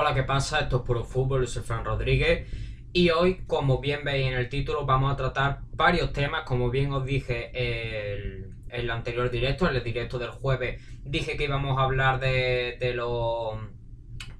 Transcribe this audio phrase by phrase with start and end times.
[0.00, 0.60] Hola, ¿qué pasa?
[0.60, 2.46] Esto es Puro Fútbol, soy Fran Rodríguez
[2.92, 6.92] y hoy, como bien veis en el título, vamos a tratar varios temas, como bien
[6.92, 11.82] os dije en el anterior directo, en el directo del jueves, dije que íbamos a
[11.82, 13.58] hablar de, los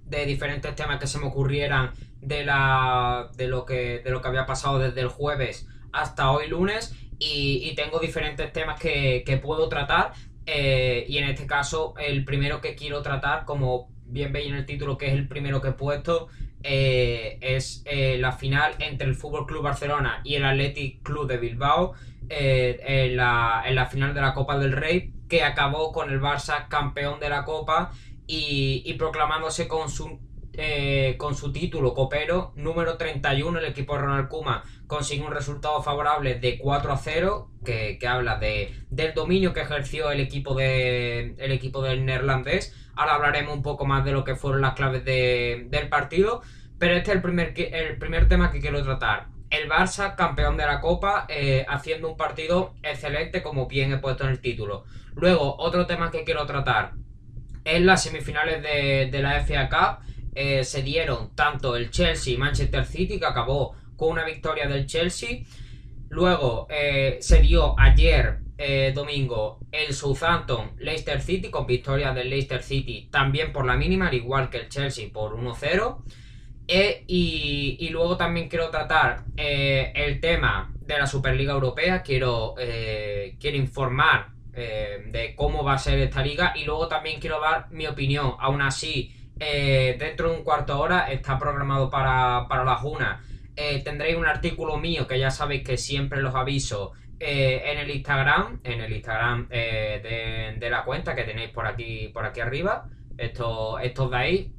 [0.05, 1.91] de diferentes temas que se me ocurrieran
[2.21, 6.47] de la de lo que de lo que había pasado desde el jueves hasta hoy
[6.47, 10.13] lunes y, tengo diferentes temas que, que puedo tratar
[10.47, 14.67] eh, y en este caso el primero que quiero tratar como bien veis en el
[14.67, 16.29] título que es el primero que he puesto
[16.63, 21.39] eh, es eh, la final entre el Fútbol Club Barcelona y el Athletic Club de
[21.39, 21.95] Bilbao
[22.31, 26.69] en la, en, la, final de la Copa del Rey que acabó con el Barça
[26.69, 27.93] campeón de la Copa
[28.31, 30.21] y, proclamándose con su,
[30.61, 35.83] eh, con su título copero número 31 el equipo de Ronald Kuma consigue un resultado
[35.83, 41.35] favorable de 4 a 0 que, habla de, del dominio que ejerció el equipo, de,
[41.39, 42.75] el equipo del neerlandés.
[42.97, 46.43] Ahora hablaremos un poco más de lo que fueron las claves del partido
[46.79, 49.27] pero este es el primer, el primer tema que quiero tratar.
[49.51, 54.25] El Barça, campeón de la Copa, eh, haciendo un partido excelente, como bien he puesto
[54.25, 54.85] en el título.
[55.15, 56.93] Luego, otro tema que quiero tratar,
[57.65, 60.08] en las semifinales de, la FA Cup
[60.41, 64.87] eh, se dieron tanto el Chelsea y Manchester City, que acabó con una victoria del
[64.87, 65.41] Chelsea.
[66.11, 72.63] Luego eh, se dio ayer eh, domingo el Southampton Leicester City con victoria del Leicester
[72.63, 76.05] City también por la mínima, al igual que el Chelsea por 1-0.
[76.69, 82.03] Y, y, luego también quiero tratar el tema de la Superliga Europea.
[82.03, 82.55] Quiero,
[83.41, 87.87] quiero informar de cómo va a ser esta liga y luego también quiero dar mi
[87.87, 88.35] opinión.
[88.39, 93.23] Aún así, eh, dentro de un cuarto de hora está programado para, para la Juna.
[93.57, 98.61] Eh, tendréis un artículo mío que ya sabéis que siempre los aviso en el Instagram,
[98.63, 102.89] en el Instagram de, la cuenta que tenéis por aquí, por aquí arriba.
[103.17, 104.53] Estos de ahí,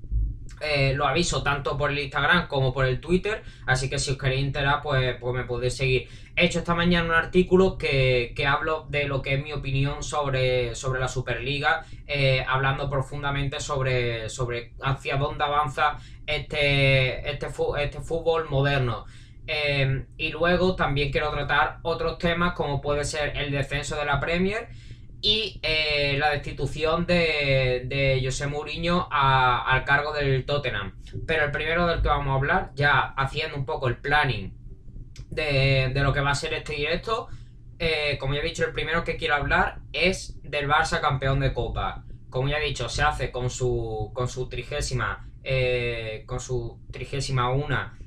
[0.61, 4.17] eh, lo aviso tanto por el Instagram como por el Twitter, así que si os
[4.17, 6.07] queréis enterar, pues, pues me podéis seguir.
[6.35, 10.75] He hecho esta mañana un artículo que, hablo de lo que es mi opinión sobre,
[10.75, 17.47] sobre la Superliga, eh, hablando profundamente sobre, sobre hacia dónde avanza este, este,
[17.79, 19.05] este fútbol moderno.
[19.47, 24.19] Eh, y luego también quiero tratar otros temas como puede ser el descenso de la
[24.19, 24.69] Premier
[25.21, 30.93] y eh, la destitución de, de José Mourinho al cargo del Tottenham.
[31.25, 34.53] Pero el primero del que vamos a hablar, ya haciendo un poco el planning
[35.29, 37.27] de, lo que va a ser este directo,
[37.79, 41.53] eh, como ya he dicho, el primero que quiero hablar es del Barça campeón de
[41.53, 42.05] Copa.
[42.29, 47.49] Como ya he dicho, se hace con su, con su trigésima, eh, con su trigésima
[47.49, 47.97] una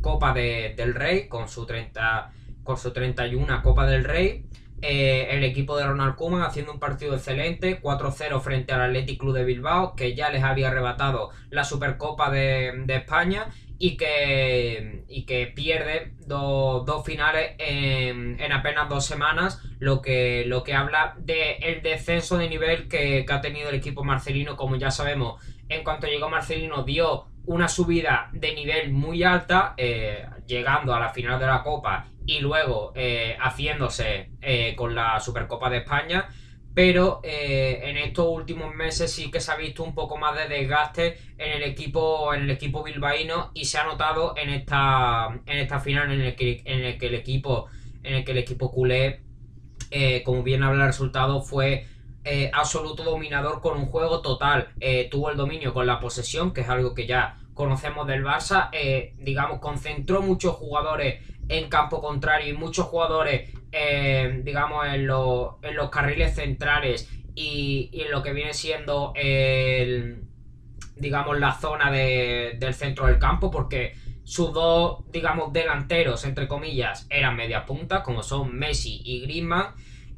[0.00, 4.46] Copa del Rey, con su 30, con su 31 Copa del Rey.
[4.82, 9.34] Eh, el equipo de Ronald Koeman haciendo un partido excelente, 4-0 frente al Athletic Club
[9.34, 13.46] de Bilbao, que ya les había arrebatado la Supercopa de, España
[13.78, 20.74] y que, y que pierde dos finales en, apenas dos semanas, lo que, lo que
[20.74, 24.56] habla del descenso de nivel que, ha tenido el equipo marcelino.
[24.56, 30.26] Como ya sabemos, en cuanto llegó Marcelino dio una subida de nivel muy alta, eh,
[30.46, 35.68] llegando a la final de la Copa y luego eh, haciéndose eh, con la Supercopa
[35.70, 36.28] de España.
[36.74, 41.18] Pero en estos últimos meses sí que se ha visto un poco más de desgaste
[41.38, 45.78] en el equipo, en el equipo bilbaíno y se ha notado en esta, en esta
[45.78, 47.68] final en el que, en el, que el equipo,
[48.02, 49.20] en el que el equipo culé,
[50.24, 51.86] como bien habla el resultado, fue
[52.52, 54.68] absoluto dominador con un juego total.
[55.10, 58.70] tuvo el dominio con la posesión, que es algo que ya conocemos del Barça.
[59.18, 65.90] digamos, concentró muchos jugadores en campo contrario y muchos jugadores, eh, digamos, en, en, los
[65.90, 70.24] carriles centrales y, en lo que viene siendo el,
[70.96, 77.36] digamos, la zona del centro del campo, porque sus dos, digamos, delanteros, entre comillas, eran
[77.36, 79.74] media punta, como son Messi y Griezmann,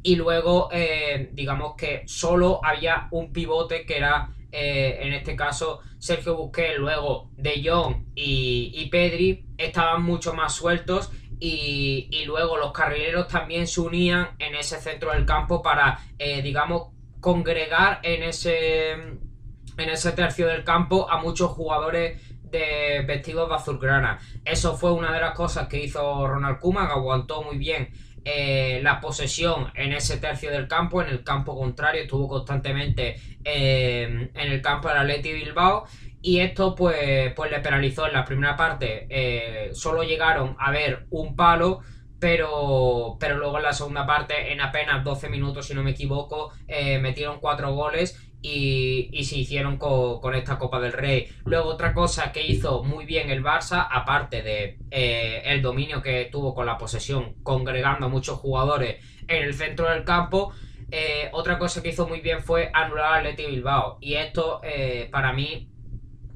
[0.06, 5.80] y luego, eh, digamos que solo había un pivote que era, eh, en este caso,
[5.98, 11.10] Sergio Busquets, luego De Jong y, y Pedri, estaban mucho más sueltos
[11.40, 16.92] y, luego los carrileros también se unían en ese centro del campo para, eh, digamos,
[17.20, 24.20] congregar en ese, en ese tercio del campo a muchos jugadores de vestidos de azulgrana.
[24.44, 27.90] Eso fue una de las cosas que hizo Ronald Koeman, aguantó muy bien
[28.28, 33.14] eh, la posesión en ese tercio del campo, en el campo contrario, estuvo constantemente
[33.44, 35.86] eh, en el campo del Atleti Bilbao
[36.20, 39.06] y esto pues, pues le penalizó en la primera parte.
[39.10, 41.82] Eh, solo llegaron a ver un palo,
[42.18, 46.52] pero, pero luego en la segunda parte, en apenas 12 minutos, si no me equivoco,
[47.00, 51.28] metieron cuatro goles y, se hicieron con, esta Copa del Rey.
[51.44, 56.28] Luego otra cosa que hizo muy bien el Barça, aparte de eh, el dominio que
[56.30, 58.96] tuvo con la posesión, congregando a muchos jugadores
[59.28, 60.52] en el centro del campo,
[60.90, 63.98] eh, otra cosa que hizo muy bien fue anular al Atleti Bilbao.
[64.00, 65.70] Y esto eh, para mí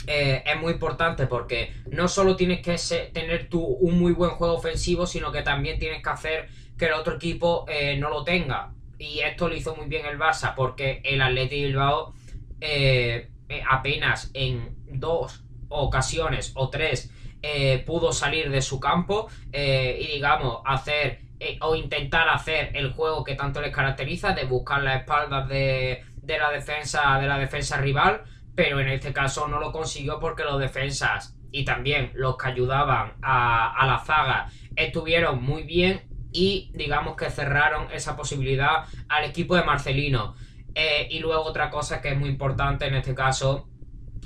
[0.06, 2.76] es muy importante porque no solo tienes que
[3.12, 6.94] tener tú un muy buen juego ofensivo, sino que también tienes que hacer que el
[6.94, 7.64] otro equipo
[7.98, 12.12] no lo tenga y esto lo hizo muy bien el Barça porque el Atleti Bilbao
[12.60, 17.10] eh, eh, apenas en dos ocasiones o tres
[17.42, 21.20] eh, pudo salir de su campo y digamos hacer
[21.62, 26.50] o intentar hacer el juego que tanto les caracteriza de buscar las espaldas de, la
[26.50, 28.22] defensa de la defensa rival
[28.54, 33.14] pero en este caso no lo consiguió porque los defensas y también los que ayudaban
[33.22, 39.56] a, a la zaga estuvieron muy bien y digamos que cerraron esa posibilidad al equipo
[39.56, 40.34] de Marcelino.
[40.74, 43.68] Eh, y luego otra cosa que es muy importante en este caso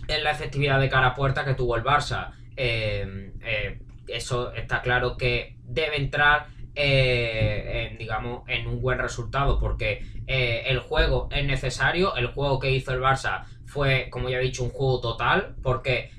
[0.06, 2.32] es la efectividad de cara a puerta que tuvo el Barça.
[2.56, 3.78] Eh, eh,
[4.08, 11.28] eso está claro que debe entrar en, digamos, en un buen resultado porque el juego
[11.30, 12.16] es necesario.
[12.16, 16.10] El juego que hizo el Barça fue, como ya he dicho, un juego total porque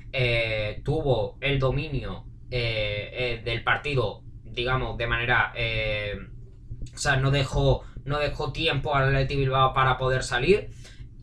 [0.82, 4.22] tuvo el dominio del partido
[4.56, 5.52] digamos, de manera...
[5.54, 6.18] Eh,
[6.92, 10.70] o sea, no dejó, no dejó tiempo al Atleti Bilbao para poder salir.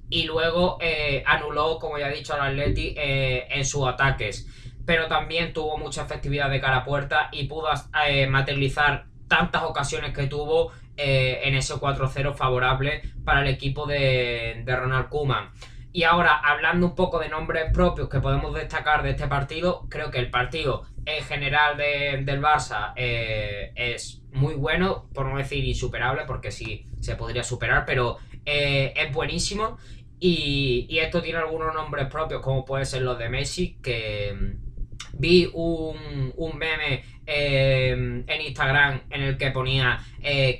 [0.09, 4.47] Y luego eh, anuló, como ya he dicho, al Atleti eh, en sus ataques.
[4.85, 7.69] Pero también tuvo mucha efectividad de cara a puerta y pudo
[8.29, 15.09] materializar tantas ocasiones que tuvo en ese 4-0 favorable para el equipo de, de Ronald
[15.09, 15.51] Koeman.
[15.93, 20.11] Y ahora, hablando un poco de nombres propios que podemos destacar de este partido, creo
[20.11, 26.23] que el partido en general del Barça eh, es muy bueno, por no decir insuperable,
[26.25, 29.77] porque sí se podría superar, pero eh, es buenísimo.
[30.19, 35.49] Y, esto tiene algunos nombres propios, como puede ser los de Messi, que mm, vi
[35.53, 39.99] un, meme eh, en Instagram en el que ponía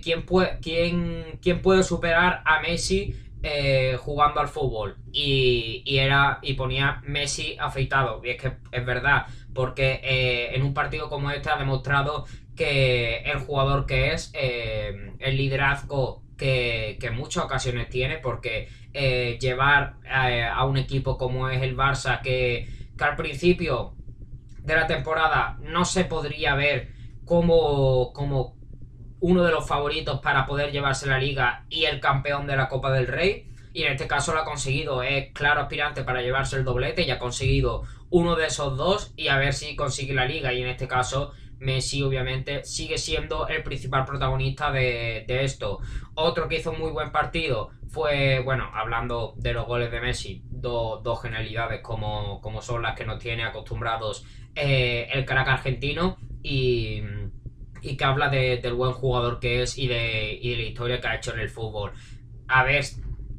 [0.01, 3.15] ¿quién, puede, quién, quién puede superar a Messi
[3.97, 9.27] jugando al fútbol y, y, era y ponía Messi afeitado y es que es verdad
[9.53, 15.13] porque eh, en un partido como este ha demostrado que el jugador que es, eh,
[15.19, 21.61] el liderazgo que, en muchas ocasiones tiene, porque eh, llevar a un equipo como es
[21.61, 22.67] el Barça, que,
[22.99, 23.95] al principio
[24.59, 26.93] de la temporada no se podría ver
[27.25, 28.55] como, como
[29.19, 32.91] uno de los favoritos para poder llevarse la liga y el campeón de la Copa
[32.91, 33.49] del Rey.
[33.73, 37.11] Y en este caso lo ha conseguido, es claro aspirante para llevarse el doblete y
[37.11, 37.83] ha conseguido
[38.13, 40.53] uno de esos dos y a ver si consigue la liga.
[40.53, 45.79] Y en este caso, Messi obviamente sigue siendo el principal protagonista de, esto.
[46.13, 51.21] Otro que hizo muy buen partido fue, bueno, hablando de los goles de Messi, dos
[51.23, 57.01] genialidades como, como son las que nos tiene acostumbrados eh, el crack argentino y,
[57.81, 61.07] y que habla del buen jugador que es y de, y de la historia que
[61.07, 61.93] ha hecho en el fútbol.
[62.47, 62.85] A ver,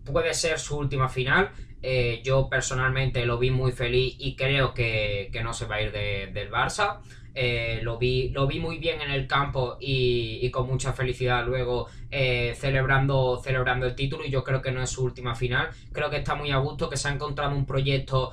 [0.05, 1.53] puede ser su última final.
[1.87, 5.93] Eh, yo personalmente lo vi muy feliz y creo que, no se va a ir
[5.93, 7.01] del Barça.
[7.35, 11.89] Eh, lo, vi, lo vi muy bien en el campo y, con mucha felicidad luego
[12.11, 15.69] eh, celebrando, celebrando el título y yo creo que no es su última final.
[15.93, 18.33] Creo que está muy a gusto, que se ha encontrado un proyecto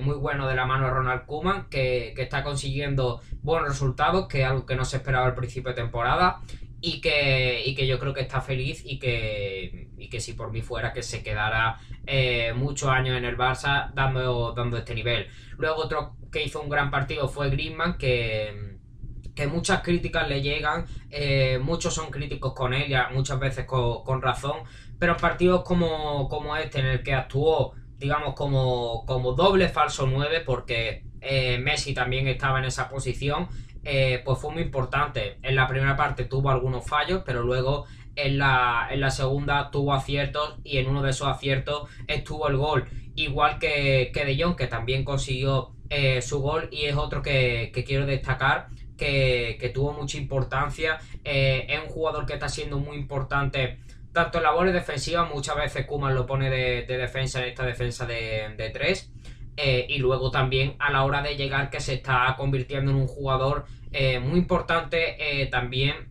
[0.00, 4.40] muy bueno de la mano de Ronald Koeman, que, que, está consiguiendo buenos resultados, que
[4.40, 6.40] es algo que no se esperaba al principio de temporada
[6.80, 10.50] y que, y que yo creo que está feliz y que, y que si por
[10.50, 15.26] mí fuera que se quedara eh, muchos años en el Barça dando, dando este nivel.
[15.58, 18.78] Luego otro que hizo un gran partido fue Griezmann que,
[19.34, 24.22] que muchas críticas le llegan, eh, muchos son críticos con él, ya muchas veces con,
[24.22, 24.60] razón,
[24.98, 30.40] pero partidos como, como, este en el que actuó digamos como, como doble falso 9
[30.46, 33.48] porque eh, Messi también estaba en esa posición
[33.84, 35.38] eh, pues fue muy importante.
[35.42, 39.94] En la primera parte tuvo algunos fallos, pero luego en la, en la segunda tuvo
[39.94, 42.88] aciertos y en uno de esos aciertos estuvo el gol.
[43.14, 47.72] Igual que, que De Jong, que también consiguió eh, su gol y es otro que,
[47.86, 48.68] quiero destacar.
[48.96, 50.98] Que, tuvo mucha importancia.
[51.24, 53.78] Eh, es un jugador que está siendo muy importante
[54.12, 58.54] tanto en labores defensivas, muchas veces Kuman lo pone de, defensa en esta defensa de,
[58.56, 58.70] de.
[59.56, 63.06] Eh, y luego también a la hora de llegar que se está convirtiendo en un
[63.06, 66.08] jugador eh, muy importante eh, también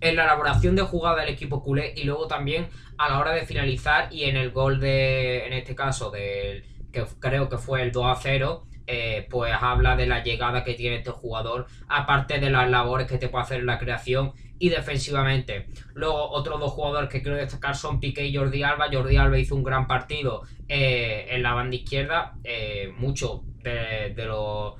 [0.00, 3.46] en la elaboración de jugada del equipo culé y luego también a la hora de
[3.46, 7.92] finalizar y en el gol de, en este caso, del que creo que fue el
[7.92, 12.50] 2 a 0, eh, pues habla de la llegada que tiene este jugador, aparte de
[12.50, 15.66] las labores que te puede hacer en la creación y defensivamente.
[15.94, 18.88] Luego, otros dos jugadores que quiero destacar son Piqué y Jordi Alba.
[18.92, 24.76] Jordi Alba hizo un gran partido eh, en la banda izquierda, eh, mucho de, los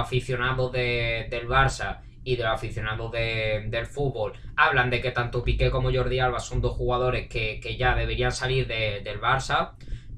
[0.00, 5.92] aficionados del Barça y de los aficionados del fútbol hablan de que tanto Piqué como
[5.92, 9.72] Jordi Alba son dos jugadores que, ya deberían salir del Barça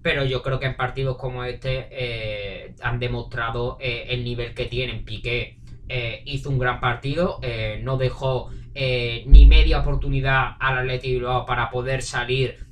[0.05, 4.67] pero yo creo que en partidos como este eh, han demostrado eh, el nivel que
[4.67, 5.03] tienen.
[5.03, 5.57] Piqué
[5.89, 7.41] eh, hizo un gran partido,
[7.81, 12.67] no dejó ni media oportunidad al Atleti Bilbao para poder salir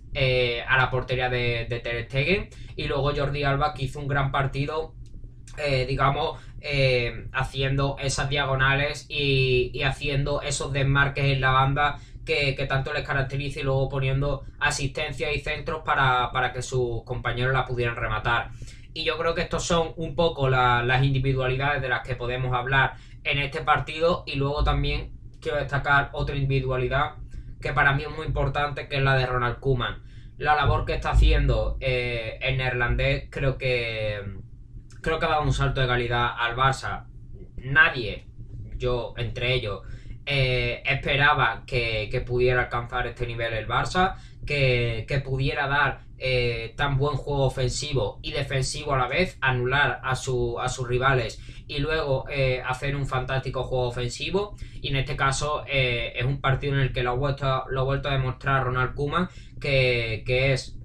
[0.68, 4.30] a la portería de, de Ter Stegen y luego Jordi Alba que hizo un gran
[4.30, 4.92] partido
[5.88, 6.38] digamos,
[7.32, 13.60] haciendo esas diagonales y, y, haciendo esos desmarques en la banda que, tanto les caracteriza
[13.60, 18.50] y luego poniendo asistencia y centros para, que sus compañeros la pudieran rematar.
[18.94, 22.94] Y yo creo que estos son un poco las individualidades de las que podemos hablar
[23.24, 24.22] en este partido.
[24.26, 27.14] Y luego también quiero destacar otra individualidad
[27.60, 30.02] que para mí es muy importante, que es la de Ronald Koeman.
[30.36, 34.20] La labor que está haciendo eh, el neerlandés creo que
[35.00, 37.06] creo que ha dado un salto de calidad al Barça.
[37.56, 38.26] Nadie,
[38.76, 39.82] yo entre ellos,
[40.24, 44.14] eh, esperaba que, pudiera alcanzar este nivel el Barça,
[44.46, 50.14] que, pudiera dar eh, tan buen juego ofensivo y defensivo a la vez, anular a,
[50.14, 54.54] su, a sus rivales y luego eh, hacer un fantástico juego ofensivo.
[54.80, 58.64] Y en este caso es un partido en el que lo ha vuelto, a demostrar
[58.64, 59.28] Ronald Koeman,
[59.60, 60.76] que, es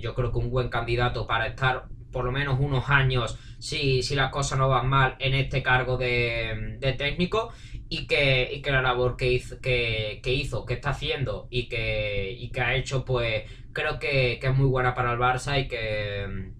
[0.00, 4.16] yo creo que un buen candidato para estar por lo menos unos años si, si
[4.16, 7.52] las cosas no van mal en este cargo de técnico
[7.90, 12.60] y que, que la labor que hizo, que, hizo, que está haciendo y que, que
[12.60, 13.42] ha hecho, pues
[13.72, 16.52] creo que, es muy buena para el Barça y que,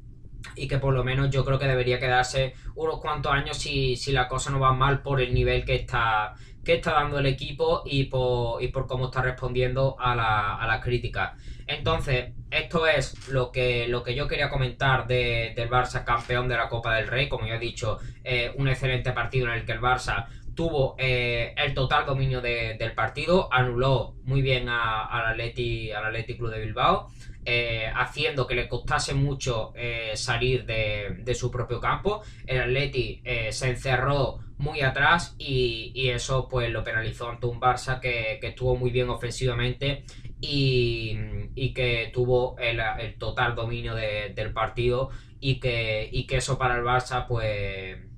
[0.57, 4.11] y que por lo menos yo creo que debería quedarse unos cuantos años si, si
[4.11, 6.35] la cosa no va mal por el nivel que está,
[6.65, 10.67] que está dando el equipo y por, y por cómo está respondiendo a la, a
[10.67, 11.39] las críticas.
[11.69, 16.69] Entonces, esto es lo que, lo que yo quería comentar del Barça campeón de la
[16.69, 17.29] Copa del Rey.
[17.29, 20.27] Como ya he dicho, eh, un excelente partido en el que el Barça
[20.61, 26.51] tuvo eh, el total dominio del partido, anuló muy bien al Atleti, al Atleti Club
[26.51, 27.09] de Bilbao,
[27.47, 32.21] eh, haciendo que le costase mucho eh, salir de, su propio campo.
[32.47, 38.39] El Atleti se encerró muy atrás y, eso pues lo penalizó ante un Barça que,
[38.43, 40.05] estuvo muy bien ofensivamente
[40.43, 42.83] y, que tuvo el,
[43.17, 45.09] total dominio del partido
[45.41, 48.10] y que, y que eso para el Barça pues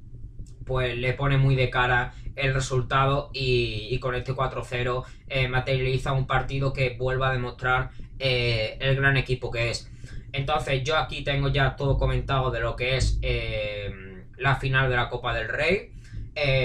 [0.64, 6.26] pues le pone muy de cara el resultado y, con este 4-0 eh, materializa un
[6.26, 9.90] partido que vuelva a demostrar eh, el gran equipo que es.
[10.33, 14.97] Entonces yo aquí tengo ya todo comentado de lo que es eh, la final de
[14.97, 15.90] la Copa del Rey.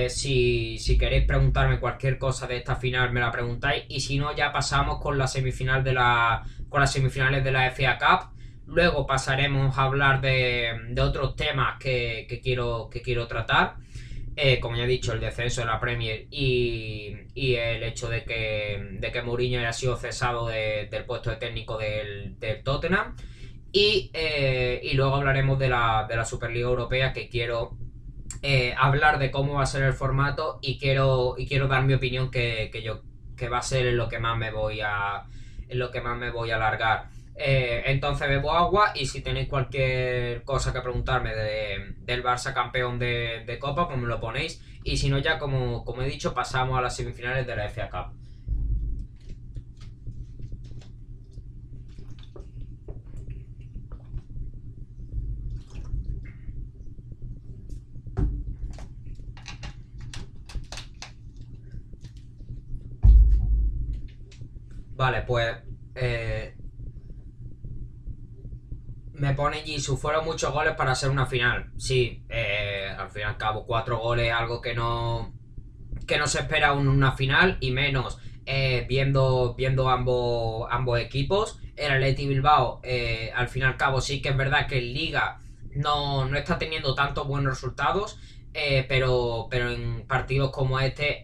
[0.09, 4.53] si, queréis preguntarme cualquier cosa de esta final me la preguntáis y si no ya
[4.53, 8.37] pasamos con la semifinal de la con las semifinales de la FA Cup
[8.67, 13.75] luego pasaremos a hablar de, otros temas que, quiero, que quiero tratar
[14.39, 18.97] eh, como ya he dicho, el descenso de la Premier y, el hecho de que,
[18.99, 23.15] de que Mourinho haya sido cesado del puesto de técnico del, Tottenham.
[23.73, 27.77] Eh, y, luego hablaremos de la, de la Superliga Europea, que quiero
[28.43, 31.95] eh, hablar de cómo va a ser el formato y quiero, y quiero dar mi
[31.95, 33.01] opinión que, yo,
[33.35, 35.23] que va a ser lo que más me voy a,
[35.67, 37.09] en lo que más me voy a alargar.
[37.39, 43.57] Eh, entonces bebo agua y si tenéis cualquier cosa que preguntarme del Barça campeón de,
[43.59, 44.61] Copa, pues me lo ponéis.
[44.83, 47.89] Y si no, ya como, como he dicho, pasamos a las semifinales de la FA
[47.89, 48.17] Cup.
[64.95, 65.55] Vale, pues
[65.93, 66.55] eh,
[69.17, 71.71] me pone Jisoo, fueron muchos goles para ser una final.
[71.77, 75.33] Sí, eh, al fin y al cabo, cuatro goles, algo que no,
[76.05, 81.59] que no se espera en una final y menos eh, viendo, viendo ambos, ambos equipos.
[81.75, 84.93] El Atleti Bilbao, eh, al fin y al cabo, sí que es verdad que en
[84.93, 85.39] Liga
[85.75, 88.19] no, no está teniendo tantos buenos resultados.
[88.89, 91.19] pero, pero en partidos como este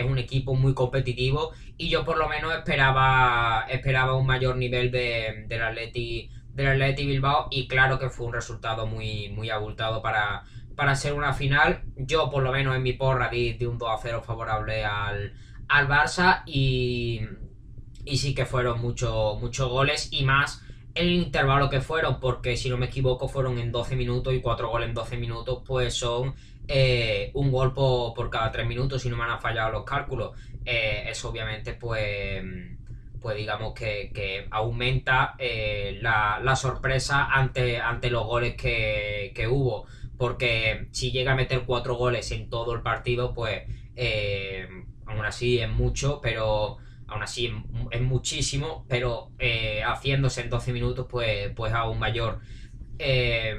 [0.00, 4.90] es un equipo muy competitivo y yo por lo menos esperaba, esperaba un mayor nivel
[4.90, 10.02] de, del Atleti del Atleti Bilbao y claro que fue un resultado muy, muy abultado
[10.02, 10.44] para,
[10.76, 11.82] para ser una final.
[11.96, 15.34] Yo por lo menos en mi porra di, un 2 a 0 favorable al,
[15.88, 17.22] Barça y,
[18.04, 20.62] y sí que fueron muchos muchos goles y más
[20.94, 24.68] el intervalo que fueron, porque si no me equivoco fueron en 12 minutos y 4
[24.68, 26.34] goles en 12 minutos, pues son
[26.68, 30.32] eh, un gol por, cada 3 minutos, si no me han fallado los cálculos.
[30.64, 32.42] Eh, eso obviamente pues,
[33.22, 39.86] pues digamos que, aumenta eh, la, sorpresa ante, ante los goles que, que, hubo.
[40.18, 43.62] Porque si llega a meter 4 goles en todo el partido, pues
[45.06, 46.78] aún así es mucho, pero
[47.12, 47.52] aún así
[47.90, 52.40] es muchísimo, pero eh, haciéndose en 12 minutos, pues, pues aún mayor.
[52.98, 53.56] Eh,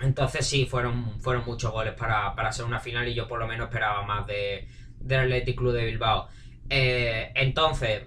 [0.00, 3.46] entonces sí, fueron, fueron muchos goles para, para, ser una final y yo por lo
[3.46, 4.66] menos esperaba más de,
[4.98, 6.28] del Athletic Club de Bilbao.
[6.70, 8.06] Eh, entonces,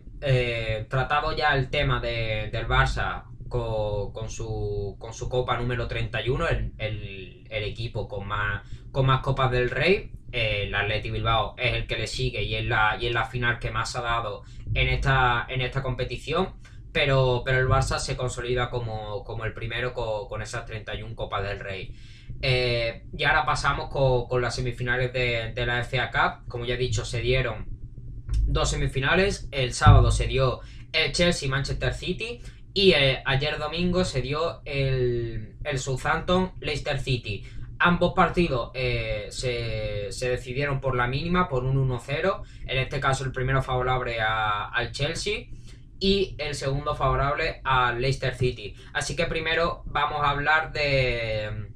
[0.89, 8.07] tratado ya el tema del Barça con, su, con copa número 31, el, el, equipo
[8.07, 12.55] con más, con copas del Rey, el Atleti Bilbao es el que le sigue y
[12.55, 14.43] es la, final que más ha dado
[14.73, 15.47] en esta,
[15.83, 16.55] competición.
[16.91, 21.95] Pero, el Barça se consolida como, el primero con, esas 31 Copas del Rey.
[22.41, 26.47] Eh, y ahora pasamos con, las semifinales de, la FA Cup.
[26.49, 27.72] Como ya he dicho, se dieron
[28.41, 29.47] dos semifinales.
[29.51, 30.61] El sábado se dio
[30.91, 32.41] el Chelsea-Manchester City.
[32.73, 37.43] Y eh, ayer domingo se dio el, el Southampton-Leicester City.
[37.79, 42.41] Ambos partidos eh, se, decidieron por la mínima, por un 1-0.
[42.65, 45.47] En este caso, el primero favorable al Chelsea
[45.99, 48.73] y el segundo favorable al Leicester City.
[48.93, 51.67] Así que primero vamos a hablar de,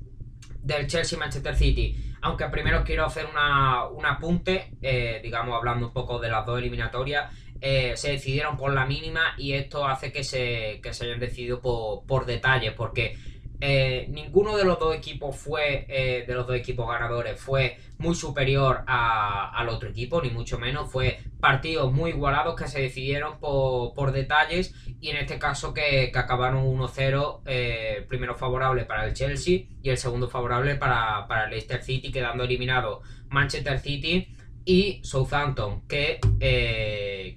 [0.62, 2.07] del Chelsea-Manchester City.
[2.22, 7.32] Aunque primero quiero hacer un apunte, eh, digamos, hablando un poco de las dos eliminatorias.
[7.60, 11.60] Eh, se decidieron por la mínima y esto hace que se, que se hayan decidido
[11.60, 13.18] por, por detalles, porque
[13.60, 18.14] eh, ninguno de los dos equipos fue, eh, de los dos equipos ganadores, fue muy
[18.14, 20.92] superior al otro equipo, ni mucho menos.
[20.92, 26.66] Fue partidos muy igualados que se decidieron por, detalles y en este caso que, acabaron
[26.66, 32.12] 1-0, eh, primero favorable para el Chelsea y el segundo favorable para, el Leicester City,
[32.12, 34.36] quedando eliminado Manchester City
[34.66, 36.20] y Southampton, que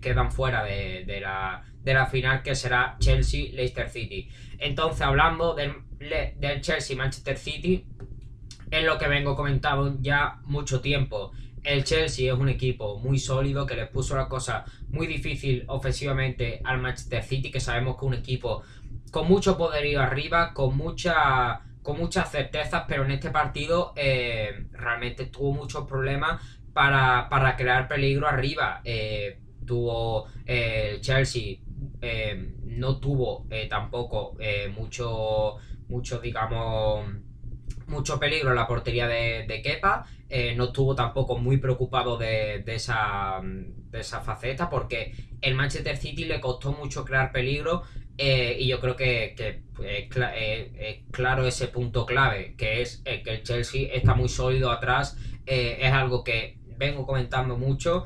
[0.01, 4.29] quedan fuera de, la, de la final que será Chelsea-Leicester City.
[4.59, 7.85] Entonces, hablando del del Chelsea-Manchester City
[8.71, 11.33] es lo que vengo comentando ya mucho tiempo.
[11.63, 16.61] El Chelsea es un equipo muy sólido que les puso la cosa muy difícil ofensivamente
[16.65, 18.63] al Manchester City, que sabemos que es un equipo
[19.11, 25.27] con mucho poderío arriba, con mucha con muchas certezas, pero en este partido eh, realmente
[25.27, 26.41] tuvo muchos problemas
[26.73, 28.81] para, crear peligro arriba.
[28.85, 31.59] Eh, tuvo eh, el Chelsea,
[32.65, 34.37] no tuvo tampoco
[34.75, 35.57] mucho
[35.91, 37.05] mucho, digamos,
[37.87, 40.07] mucho peligro en la portería de, de Kepa.
[40.29, 46.25] Eh, no estuvo tampoco muy preocupado de, esa, de esa faceta porque el Manchester City
[46.25, 47.83] le costó mucho crear peligro
[48.17, 49.35] eh, y yo creo que,
[49.83, 55.19] eh, es, claro ese punto clave, que es que el Chelsea está muy sólido atrás.
[55.47, 58.05] es algo que vengo comentando mucho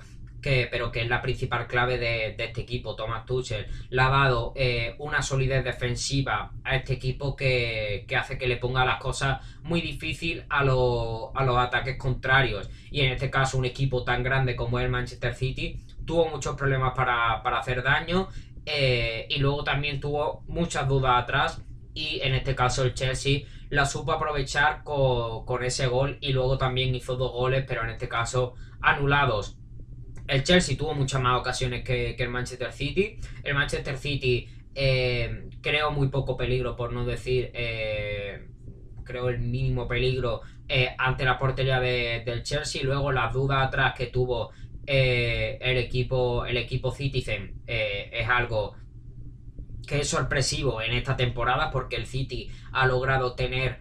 [0.70, 2.94] pero que es la principal clave de, este equipo.
[2.94, 8.46] Thomas Tuchel le ha dado eh, una solidez defensiva a este equipo que, hace que
[8.46, 12.68] le ponga las cosas muy difícil a, los ataques contrarios.
[12.90, 16.92] Y en este caso, un equipo tan grande como el Manchester City tuvo muchos problemas
[16.94, 18.28] para, hacer daño
[18.66, 21.62] eh, y luego también tuvo muchas dudas atrás.
[21.94, 26.58] Y en este caso, el Chelsea la supo aprovechar con, con ese gol y luego
[26.58, 29.56] también hizo dos goles, pero en este caso anulados
[30.26, 33.18] el Chelsea tuvo muchas más ocasiones que, el Manchester City.
[33.42, 38.48] El Manchester City eh, creó muy poco peligro, por no decir, eh,
[39.04, 42.82] creo el mínimo peligro eh, ante la portería del Chelsea.
[42.82, 44.50] Luego las dudas atrás que tuvo
[44.86, 48.74] el equipo el equipo Citizen es algo
[49.86, 53.80] que es sorpresivo en esta temporada porque el City ha logrado tener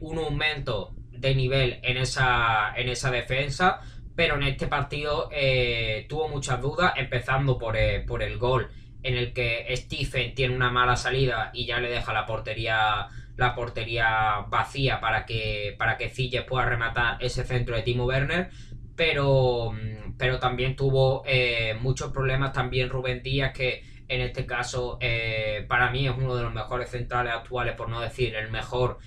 [0.00, 3.80] un aumento de nivel en esa, en esa defensa
[4.18, 8.68] pero en este partido eh, tuvo muchas dudas, empezando por, eh, por, el gol
[9.04, 13.54] en el que Stephen tiene una mala salida y ya le deja la portería la
[13.54, 16.10] portería vacía para que para que
[16.48, 18.50] pueda rematar ese centro de Timo Werner.
[18.96, 24.98] Pero, mm, pero también tuvo eh, muchos problemas también Rubén Díaz que en este caso
[25.68, 28.98] para mí es uno de los mejores centrales actuales por no decir el mejor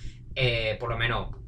[0.80, 1.41] por lo menos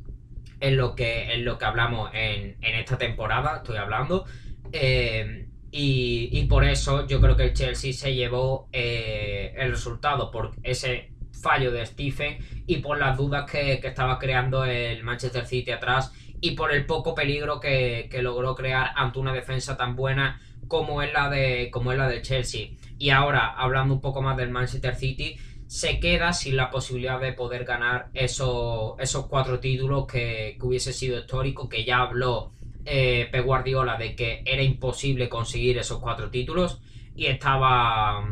[0.65, 4.25] en lo que, lo que hablamos en, esta temporada, estoy hablando.
[4.73, 10.53] Eh, y, por eso yo creo que el Chelsea se llevó eh, el resultado por
[10.63, 16.13] ese fallo de Stephen y por las dudas que, estaba creando el Manchester City atrás
[16.41, 21.13] y por el poco peligro que, logró crear ante una defensa tan buena como es
[21.13, 22.69] la de como es la del Chelsea.
[22.99, 27.33] Y ahora, hablando un poco más del Manchester City, se queda sin la posibilidad de
[27.33, 32.53] poder ganar esos, esos cuatro títulos que, hubiese sido histórico, que ya habló
[32.85, 36.81] eh, Pep Guardiola de que era imposible conseguir esos cuatro títulos
[37.17, 38.29] y estaba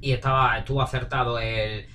[0.00, 1.86] y estaba estuvo acertado el,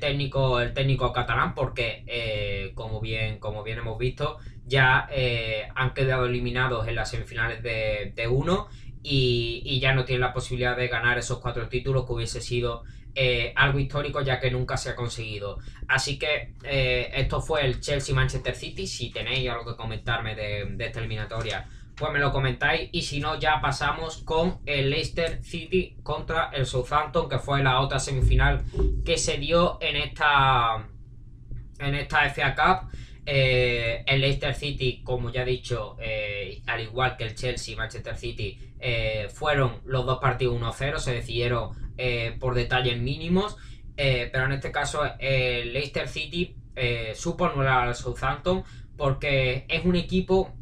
[0.00, 5.94] técnico el técnico catalán porque eh, como bien como bien hemos visto ya eh, han
[5.94, 8.68] quedado eliminados en las semifinales de, de uno
[9.08, 12.82] y, ya no tienen la posibilidad de ganar esos cuatro títulos que hubiese sido
[13.18, 15.58] eh, algo histórico ya que nunca se ha conseguido.
[15.88, 18.86] Así que eh, esto fue el Chelsea-Manchester City.
[18.86, 22.90] Si tenéis algo que comentarme de, esta eliminatoria, pues me lo comentáis.
[22.92, 27.80] Y si no, ya pasamos con el Leicester City contra el Southampton, que fue la
[27.80, 28.62] otra semifinal
[29.02, 30.86] que se dio en esta,
[31.78, 32.90] en esta FA Cup.
[33.24, 35.96] Eh, el Leicester City, como ya he dicho,
[36.66, 38.60] al igual que el Chelsea Manchester City,
[39.32, 43.56] fueron los dos partidos 1-0, se decidieron eh, por detalles mínimos.
[43.96, 48.64] Eh, pero en este caso, el Leicester City eh, supo anular al Southampton
[48.96, 50.54] porque es un equipo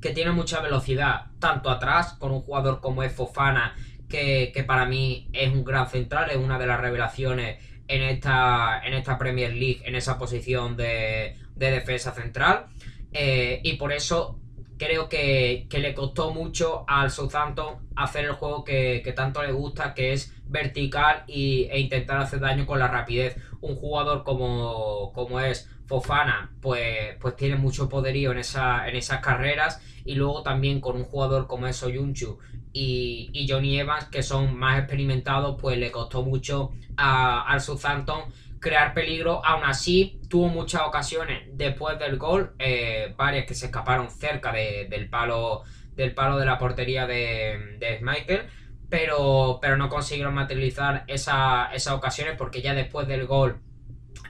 [0.00, 3.74] que tiene mucha velocidad, tanto atrás, con un jugador como es Fofana,
[4.08, 8.94] que, para mí es un gran central, es una de las revelaciones en esta, en
[8.94, 12.66] esta Premier League, en esa posición de, defensa central.
[13.12, 14.38] y por eso
[14.78, 20.12] creo que, le costó mucho al Southampton hacer el juego que, tanto le gusta, que
[20.14, 23.36] es vertical y, e intentar hacer daño con la rapidez.
[23.60, 29.20] Un jugador como, como es Fofana, pues, pues tiene mucho poderío en, esa, en esas
[29.20, 29.80] carreras.
[30.04, 32.38] Y luego también con un jugador como es Soyunchu
[32.72, 38.94] y, y Johnny Evans, que son más experimentados, pues le costó mucho al Southampton crear
[38.94, 39.44] peligro.
[39.44, 45.08] Aún así, tuvo muchas ocasiones después del gol, eh, varias que se escaparon cerca del,
[45.08, 45.62] palo,
[45.94, 48.48] del palo de la portería de, de Michael.
[48.88, 53.60] Pero, pero no consiguieron materializar esas ocasiones porque ya después del gol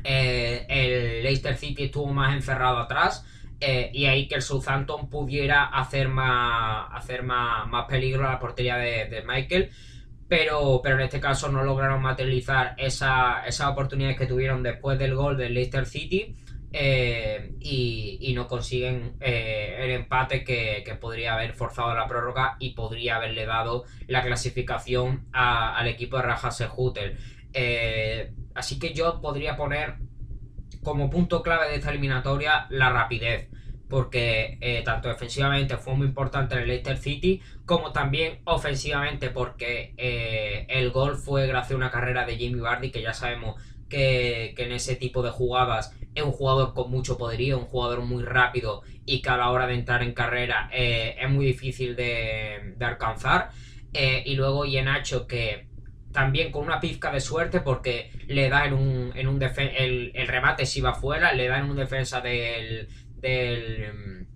[0.03, 3.25] eh, el Leicester City estuvo más encerrado atrás
[3.61, 8.39] eh, y ahí que el Southampton pudiera hacer más, hacer más, más peligro a la
[8.39, 9.71] portería de, de Michael
[10.29, 15.39] pero, pero en este caso no lograron materializar esas oportunidades que tuvieron después del gol
[15.39, 16.37] del Leicester City
[16.73, 23.17] eh, y, no consiguen eh, el empate que, podría haber forzado la prórroga y podría
[23.17, 27.17] haberle dado la clasificación al equipo de Raja Sejutel.
[27.53, 29.97] Eh, así que yo podría poner
[30.83, 33.49] como punto clave de esta eliminatoria la rapidez
[33.89, 39.95] porque tanto defensivamente fue muy importante en el Leicester City, como también ofensivamente, porque
[40.69, 43.57] el gol fue gracias a una carrera de Jamie Vardy, que ya sabemos
[43.89, 48.25] que, en ese tipo de jugadas es un jugador con mucho poderío, un jugador muy
[48.25, 52.75] rápido y que a la hora de entrar en carrera eh, es muy difícil de,
[52.81, 53.51] alcanzar.
[53.93, 55.69] y luego Yenacho, que
[56.13, 60.27] también con una pizca de suerte porque le da en un, en un el, el
[60.27, 64.27] remate si va fuera, le da en un defensa del, del,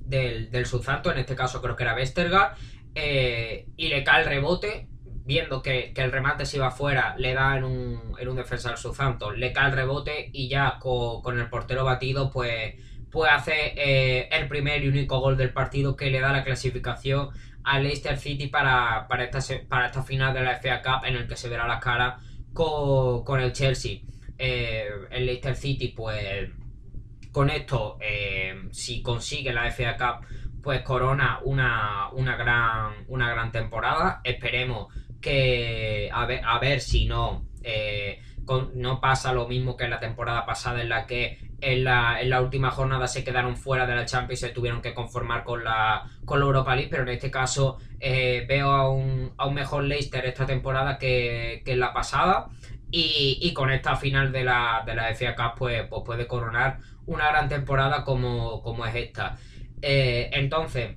[0.00, 0.66] del, del
[1.04, 2.56] en este caso creo que era Westergaard,
[2.94, 4.87] eh, y le cae el rebote,
[5.28, 9.38] viendo que, el remate se iba fuera, le da en un, en un defensa Southampton,
[9.38, 12.76] le cae el rebote y ya con, el portero batido, pues,
[13.10, 17.28] pues hace eh, el primer y único gol del partido que le da la clasificación
[17.62, 21.28] al Leicester City para, para, esta, para esta final de la FA Cup en el
[21.28, 22.20] que se verá la cara
[22.54, 24.00] con, el Chelsea.
[24.38, 26.48] Eh, el Leicester City, pues
[27.32, 30.26] con esto, eh, si consigue la FA Cup,
[30.62, 34.22] pues corona una, una, gran, una gran temporada.
[34.24, 34.86] Esperemos
[35.20, 38.20] que a ver, a ver si no, eh,
[38.74, 42.30] no pasa lo mismo que en la temporada pasada en la que en la, en
[42.30, 45.64] la, última jornada se quedaron fuera de la Champions y se tuvieron que conformar con
[45.64, 49.54] la, con la Europa League, pero en este caso eh, veo a un, a un,
[49.54, 52.48] mejor Leicester esta temporada que, que en la pasada
[52.90, 56.78] y, y, con esta final de la, de la FA Cup pues, pues puede coronar
[57.06, 59.36] una gran temporada como, es esta.
[59.82, 60.96] Eh, entonces,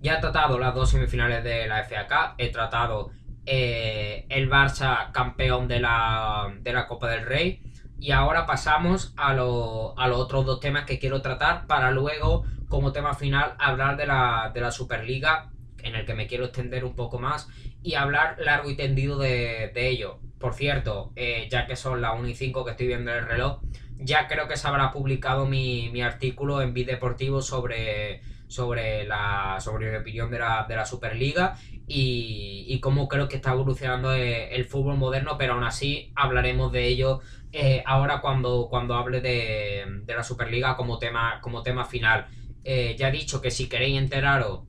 [0.00, 3.10] ya he tratado las dos semifinales de la FA he tratado
[3.46, 7.62] eh, el Barça campeón de la, de la Copa del Rey
[8.02, 13.14] y ahora pasamos a, los otros dos temas que quiero tratar para luego, como tema
[13.14, 15.52] final, hablar de la, de la Superliga,
[15.84, 17.48] en el que me quiero extender un poco más
[17.80, 20.18] y hablar largo y tendido de, ello.
[20.40, 23.60] Por cierto, eh, ya que son las 1 y 5 que estoy viendo el reloj,
[23.98, 29.96] ya creo que se habrá publicado mi, artículo en Bideportivo sobre, sobre, la, sobre mi
[29.96, 31.54] opinión de la, de la Superliga
[31.94, 36.86] y, cómo creo que está evolucionando eh, el, fútbol moderno, pero aún así hablaremos de
[36.86, 37.20] ello
[37.52, 42.26] eh, ahora cuando, cuando hable de, la Superliga como tema, como tema final.
[42.64, 44.62] Eh, ya he dicho que si queréis enteraros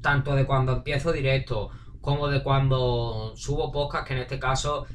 [0.00, 4.86] tanto de cuando empiezo directo como de cuando subo podcast, que en este caso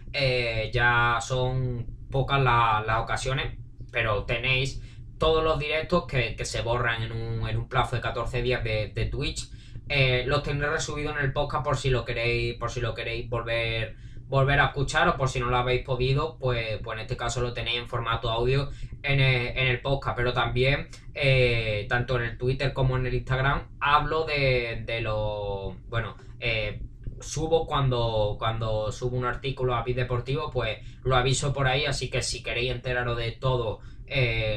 [0.73, 3.57] ya son pocas las ocasiones,
[3.91, 4.81] pero tenéis
[5.17, 9.09] todos los directos que, se borran en un, en un, plazo de 14 días de,
[9.11, 9.49] Twitch.
[9.87, 13.29] Eh, los tendré resubidos en el podcast por si lo queréis, por si lo queréis
[13.29, 13.95] volver
[14.27, 17.41] volver a escuchar o por si no lo habéis podido, pues, pues en este caso
[17.41, 18.69] lo tenéis en formato audio
[19.03, 24.25] en el, podcast, pero también eh, tanto en el Twitter como en el Instagram hablo
[24.25, 26.81] de, de lo, bueno, eh,
[27.21, 32.09] subo cuando, cuando subo un artículo a Bit Deportivo, pues lo aviso por ahí, así
[32.09, 33.81] que si queréis enteraros de todo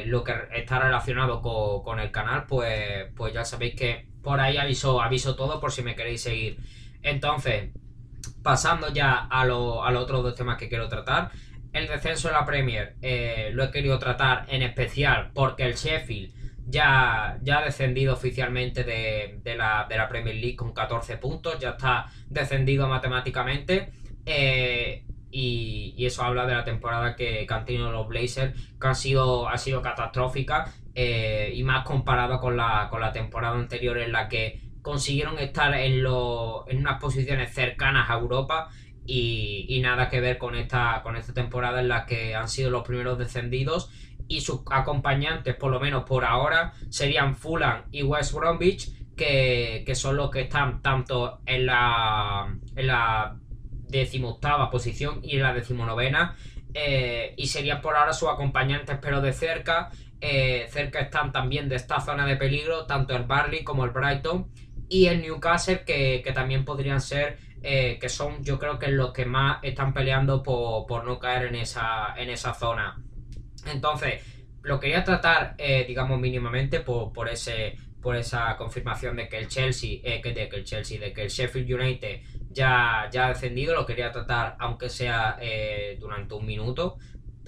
[0.07, 5.01] lo que está relacionado con, el canal, pues, pues ya sabéis que por ahí aviso,
[5.01, 6.59] aviso todo por si me queréis seguir.
[7.03, 7.71] Entonces,
[8.43, 11.31] pasando ya a, lo, a los otros dos temas que quiero tratar.
[11.73, 16.35] El descenso de la Premier eh, lo he querido tratar en especial porque el Sheffield
[16.67, 23.93] ya, ha descendido oficialmente de, la, Premier League con 14 puntos, ya está descendido matemáticamente.
[24.27, 29.57] Eh, y, eso habla de la temporada que, han tenido los Blazers, que sido, ha
[29.57, 34.61] sido catastrófica eh, y más comparado con la, con la temporada anterior en la que
[34.83, 38.69] consiguieron estar en, en unas posiciones cercanas a Europa
[39.07, 42.83] y, nada que ver con esta, con esta temporada en la que han sido los
[42.83, 43.93] primeros descendidos
[44.27, 50.17] y sus acompañantes, por lo menos por ahora, serían Fulham y West Bromwich, que, son
[50.17, 53.37] los que están tanto en la, en la
[53.89, 56.35] decimoctava posición y en la decimonovena.
[56.75, 59.91] Eh, y serían por ahora sus acompañantes, pero de cerca.
[60.21, 64.51] Eh, cerca están también de esta zona de peligro, tanto el Barley como el Brighton
[64.89, 69.27] y el Newcastle, que, también podrían ser, eh, que son yo creo que los que
[69.27, 73.01] más están peleando por, no caer en esa, en esa zona.
[73.67, 74.23] Entonces,
[74.63, 79.47] lo quería tratar, eh, digamos, mínimamente por, por, ese, por esa confirmación de que el
[79.47, 83.75] Chelsea, que, de que el Chelsea, de que el Sheffield United ya, ya ha descendido,
[83.75, 85.39] lo quería tratar aunque sea
[86.01, 86.99] durante un minuto,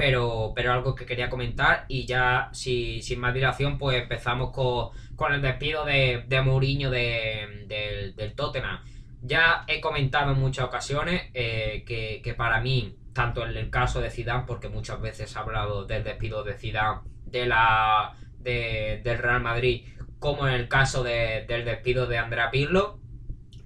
[0.00, 5.34] pero, pero algo que quería comentar y ya sin más dilación pues empezamos con, con
[5.34, 8.80] el despido de, de Mourinho del, Tottenham.
[9.20, 14.10] Ya he comentado en muchas ocasiones eh, que, para mí, tanto en el caso de
[14.10, 19.84] Zidane, porque muchas veces he hablado del despido de Zidane de la, del Real Madrid,
[20.18, 23.00] como en el caso del despido de Andrea Pirlo,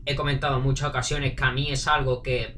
[0.05, 2.57] he comentado en muchas ocasiones que a mí es algo que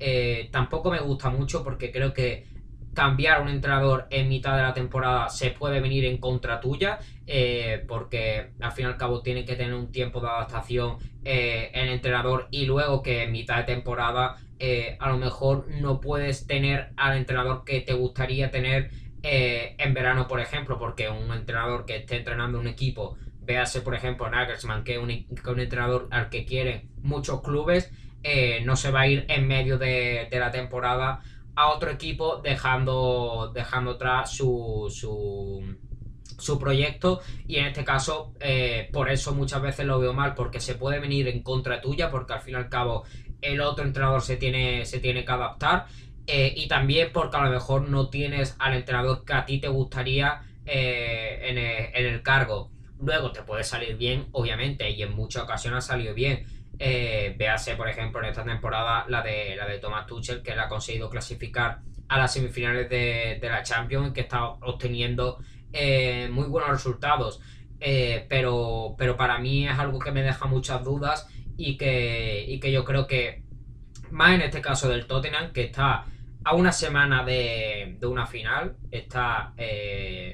[0.00, 2.52] eh, tampoco me gusta mucho porque creo que
[2.94, 7.84] cambiar un entrenador en mitad de la temporada se puede venir en contra tuya, eh,
[7.86, 11.88] porque al fin y al cabo tiene que tener un tiempo de adaptación eh, el
[11.88, 16.90] entrenador y luego que en mitad de temporada eh, a lo mejor no puedes tener
[16.96, 18.90] al entrenador que te gustaría tener
[19.26, 24.28] en verano, por ejemplo, porque un entrenador que esté entrenando un equipo, véase por ejemplo
[24.28, 27.90] Nagelsmann, que es un, un entrenador al que quieren muchos clubes,
[28.66, 31.22] no se va a ir en medio de la temporada
[31.56, 37.20] a otro equipo dejando, dejando atrás su, su, proyecto.
[37.46, 41.00] Y en este caso eh, por eso muchas veces lo veo mal porque se puede
[41.00, 43.04] venir en contra tuya porque al fin y al cabo
[43.40, 45.86] el otro entrenador se tiene, se tiene que adaptar.
[46.26, 49.68] Eh, y también porque a lo mejor no tienes al entrenador que a ti te
[49.68, 52.70] gustaría eh, en, en el cargo.
[53.00, 56.46] Luego te puede salir bien obviamente y en muchas ocasiones ha salido bien
[56.78, 60.68] eh, véase, por ejemplo, en esta temporada la de, la de Thomas Tuchel, que ha
[60.68, 65.38] conseguido clasificar a las semifinales de, la Champions, que está obteniendo
[65.72, 67.40] eh, muy buenos resultados.
[67.80, 72.72] Eh, pero, pero para mí es algo que me deja muchas dudas y que, que
[72.72, 73.42] yo creo que,
[74.10, 76.06] más en este caso del Tottenham, que está
[76.44, 79.54] a una semana de, de una final, está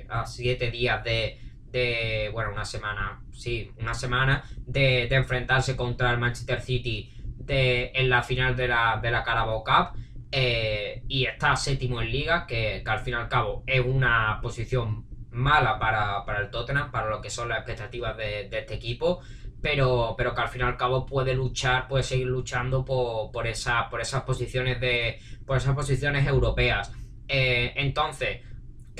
[0.09, 1.38] a siete días de,
[1.70, 8.09] de, bueno, una semana, sí, una semana de, enfrentarse contra el Manchester City de, en
[8.09, 9.98] la final de la, de la Carabao Cup
[10.33, 15.06] eh, y está séptimo en liga, que, al fin y al cabo es una posición
[15.30, 19.20] mala para, el Tottenham, para lo que son las expectativas de, este equipo,
[19.61, 23.44] pero, pero que al fin y al cabo puede luchar, puede seguir luchando por, por,
[23.90, 25.18] por esas posiciones de.
[25.46, 26.92] por esas posiciones europeas.
[27.28, 28.40] Eh, entonces,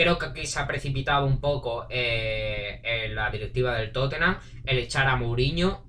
[0.01, 4.79] Creo que aquí se ha precipitado un poco eh, en la directiva del Tottenham el
[4.79, 5.85] echar a Mourinho,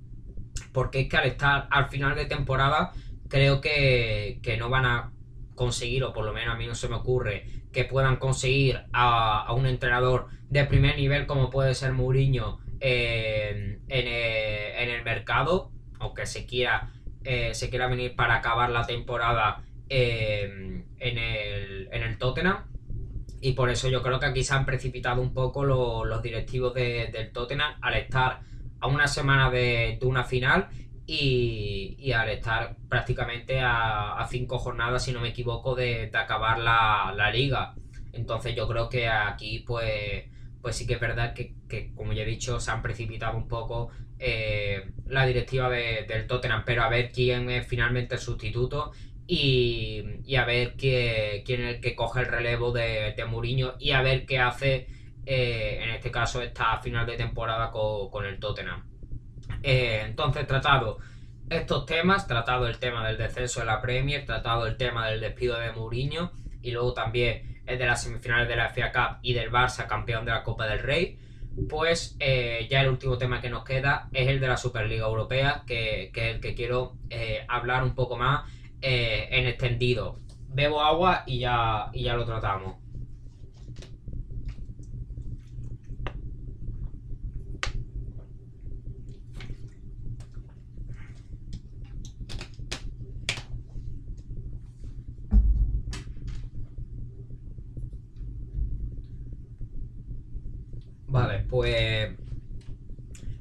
[0.74, 2.91] porque es que al estar al final de temporada
[3.30, 5.13] creo que, no van a
[5.56, 9.54] conseguir, o por lo menos a mí no se me ocurre, que puedan conseguir a,
[9.54, 16.26] un entrenador de primer nivel como puede ser Mourinho eh, eh, en, el mercado, aunque
[16.26, 16.91] se quiera,
[17.24, 22.70] se quiera venir para acabar la temporada en, el, en el Tottenham.
[23.41, 27.32] Y por eso yo creo que aquí se han precipitado un poco los directivos del
[27.32, 28.41] Tottenham al estar
[28.80, 30.69] a una semana de, una final
[31.08, 37.73] y, al estar prácticamente a, cinco jornadas, si no me equivoco, de, acabar la, liga.
[38.13, 40.25] Entonces yo creo que aquí pues,
[40.62, 41.56] pues sí que es verdad que,
[41.95, 46.84] como ya he dicho, se han precipitado un poco eh, la directiva del Tottenham, pero
[46.84, 48.91] a ver quién es finalmente el sustituto
[49.33, 54.01] y, a ver quién, es el que coge el relevo de, de Mourinho y a
[54.01, 54.87] ver qué hace
[55.25, 58.83] eh, en este caso esta final de temporada con, el Tottenham.
[59.63, 60.97] Eh, entonces, tratado
[61.49, 65.57] estos temas, tratado el tema del descenso de la Premier, tratado el tema del despido
[65.57, 69.49] de Mourinho y luego también el de las semifinales de la FA Cup y del
[69.49, 71.17] Barça campeón de la Copa del Rey,
[71.69, 75.63] pues eh, ya el último tema que nos queda es el de la Superliga Europea,
[75.65, 76.97] que, es el que quiero
[77.47, 78.41] hablar un poco más
[78.81, 80.19] en extendido.
[80.49, 82.81] Bebo agua y ya, y ya lo tratamos.
[101.11, 102.09] Vale, pues.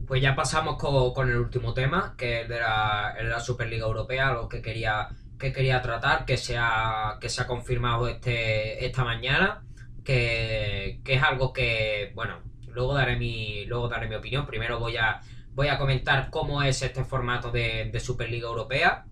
[0.07, 4.61] Pues ya pasamos con, el último tema, que es de la, Superliga Europea, lo que
[4.61, 5.09] quería,
[5.41, 9.65] que quería tratar, que se ha, que se ha confirmado este, esta mañana,
[10.05, 14.47] que, es algo que, bueno, luego daré mi, luego daré mi opinión.
[14.47, 15.21] Primero voy a,
[15.55, 19.07] voy a comentar cómo es este formato de, Superliga Europea.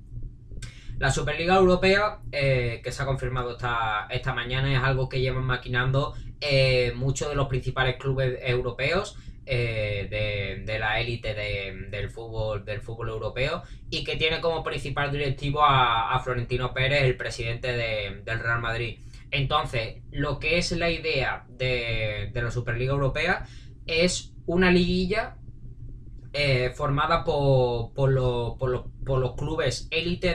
[0.98, 5.44] La Superliga Europea, eh, que se ha confirmado esta, esta mañana, es algo que llevan
[5.44, 9.16] maquinando eh, muchos de los principales clubes europeos
[9.50, 15.64] eh, de, la élite del, fútbol, del fútbol europeo y que tiene como principal directivo
[15.64, 18.98] a, Florentino Pérez, el presidente del Real Madrid.
[19.30, 23.46] Entonces, lo que es la idea de, la Superliga Europea
[23.87, 25.37] es una liguilla
[26.34, 30.34] eh, formada por, por, los clubes élite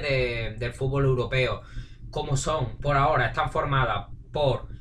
[0.58, 1.62] del fútbol europeo,
[2.10, 4.73] como son, por ahora, están formadas por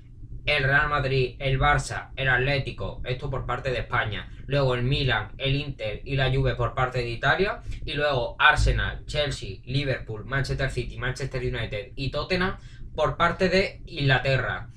[0.45, 5.33] el Real Madrid, el Barça, el Atlético, esto por parte de España, luego el Milan,
[5.39, 10.71] el Inter y la Juve por parte de Italia, y luego Arsenal, Chelsea, Liverpool, Manchester
[10.71, 12.57] City, Manchester United y Tottenham
[12.95, 14.69] por parte de Inglaterra.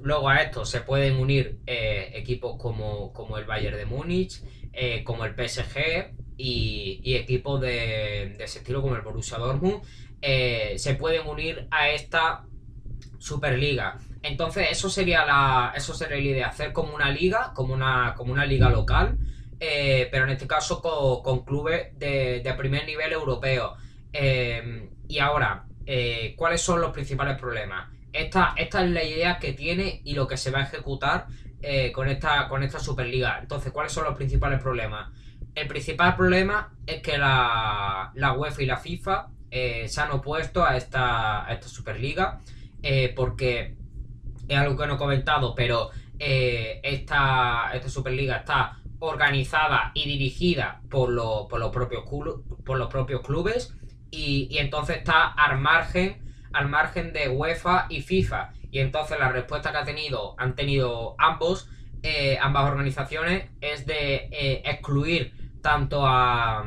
[0.00, 5.02] Luego a esto se pueden unir eh, equipos como, como, el Bayern de Múnich, eh,
[5.02, 9.82] como el PSG y, equipos de, ese estilo como el Borussia Dortmund.
[10.22, 12.44] Eh, se pueden unir a esta
[13.18, 13.98] Superliga.
[14.22, 18.32] Entonces, eso sería la, eso sería la idea, hacer como una liga, como una, como
[18.32, 19.16] una liga local,
[19.58, 23.76] eh, pero en este caso con, clubes de, primer nivel europeo.
[24.12, 27.88] Eh, y ahora, eh, ¿cuáles son los principales problemas?
[28.12, 31.26] Esta, esta es la idea que tiene y lo que se va a ejecutar
[31.92, 33.38] con, esta, con esta Superliga.
[33.38, 35.10] Entonces, ¿cuáles son los principales problemas?
[35.54, 40.76] El principal problema es que la, la UEFA y la FIFA se han opuesto a
[40.76, 42.40] esta, a esta Superliga
[43.14, 43.76] porque
[44.50, 51.08] es algo que no he comentado, pero eh, esta, Superliga está organizada y dirigida por,
[51.10, 52.04] los, propios
[52.64, 53.74] por los propios clubes
[54.10, 58.52] y, entonces está al margen, al margen de UEFA y FIFA.
[58.72, 61.68] Y entonces la respuesta que ha tenido, han tenido ambos,
[62.02, 65.32] eh, ambas organizaciones, es de eh, excluir
[65.62, 66.64] tanto a,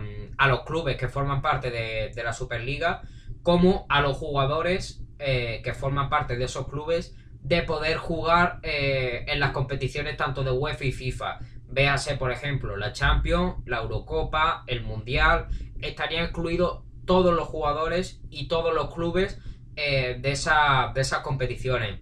[0.47, 3.01] los clubes que forman parte de la Superliga
[3.43, 9.39] como a los jugadores que forman parte de esos clubes de poder jugar eh, en
[9.39, 11.39] las competiciones tanto de UEFA y FIFA.
[11.67, 15.47] Véase, por ejemplo, la Champions, la Eurocopa, el Mundial.
[15.81, 19.39] Estarían incluidos todos los jugadores y todos los clubes
[19.75, 21.99] eh, de, esa, de esas competiciones.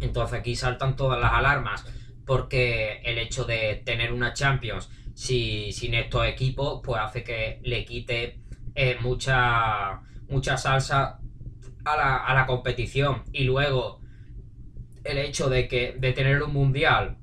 [0.00, 1.84] Entonces aquí saltan todas las alarmas
[2.24, 8.40] porque el hecho de tener una Champions sin estos equipos pues hace que le quite
[8.74, 11.20] eh, mucha, mucha salsa
[11.84, 13.24] a la, a la competición.
[13.32, 14.01] Y luego
[15.04, 17.16] el hecho de que de tener un mundial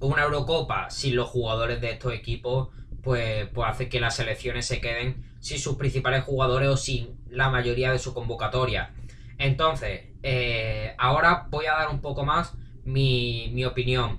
[0.00, 2.68] o una Eurocopa sin los jugadores de estos equipos,
[3.02, 7.48] pues, pues hace que las selecciones se queden sin sus principales jugadores o sin la
[7.48, 8.92] mayoría de su convocatoria.
[9.38, 14.18] Entonces, eh, ahora voy a dar un poco más mi, opinión.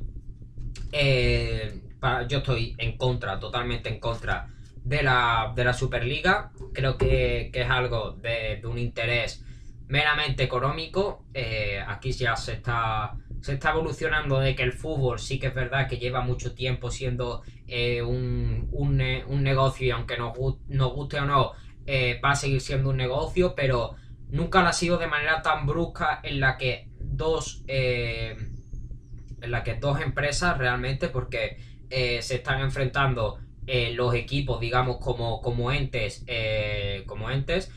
[0.92, 1.82] Eh,
[2.28, 4.48] yo estoy en contra, totalmente en contra
[4.84, 6.52] de la, de la Superliga.
[6.74, 9.44] Creo que, es algo de, de un interés
[9.90, 11.26] meramente económico.
[11.34, 15.54] Eh, aquí ya se está, se está evolucionando de que el fútbol sí que es
[15.54, 21.26] verdad que lleva mucho tiempo siendo eh, un, un, negocio y aunque nos, guste o
[21.26, 21.52] no,
[21.86, 23.96] eh, va a seguir siendo un negocio, pero
[24.30, 28.38] nunca lo ha sido de manera tan brusca en la que dos, en
[29.42, 31.58] la que dos empresas realmente, porque
[31.90, 33.40] se están enfrentando
[33.94, 36.26] los equipos, digamos, como, como entes,
[37.08, 37.72] como entes,